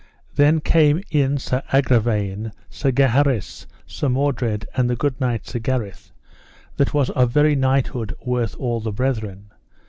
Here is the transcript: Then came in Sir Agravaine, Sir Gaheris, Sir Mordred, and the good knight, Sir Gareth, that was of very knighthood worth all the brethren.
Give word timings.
Then 0.33 0.61
came 0.61 1.03
in 1.11 1.37
Sir 1.37 1.61
Agravaine, 1.71 2.53
Sir 2.71 2.89
Gaheris, 2.91 3.67
Sir 3.85 4.09
Mordred, 4.09 4.67
and 4.75 4.89
the 4.89 4.95
good 4.95 5.21
knight, 5.21 5.45
Sir 5.45 5.59
Gareth, 5.59 6.11
that 6.77 6.91
was 6.91 7.11
of 7.11 7.29
very 7.29 7.55
knighthood 7.55 8.15
worth 8.19 8.55
all 8.55 8.79
the 8.79 8.91
brethren. 8.91 9.51